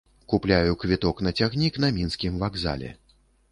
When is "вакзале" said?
2.47-2.93